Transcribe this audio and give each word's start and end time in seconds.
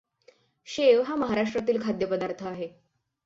शेव 0.67 1.01
हा 1.01 1.15
महाराष्ट्रातील 1.15 1.81
खाद्यपदार्थ 1.81 2.43
आहे. 2.43 2.67